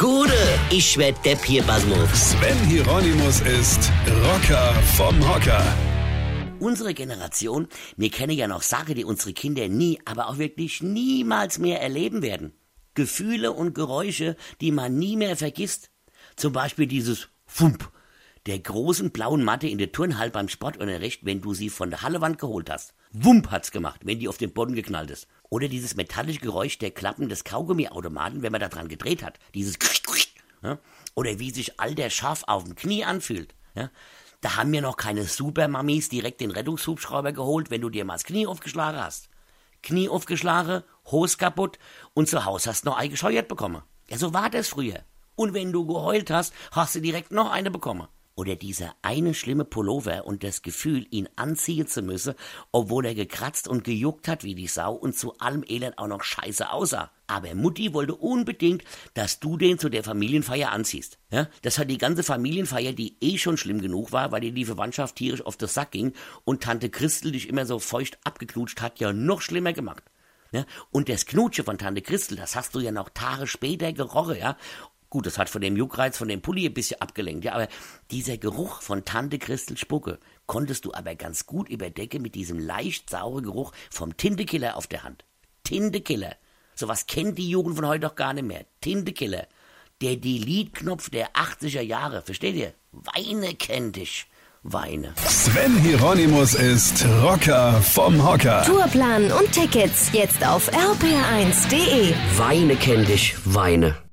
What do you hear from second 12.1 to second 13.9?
werden. Gefühle und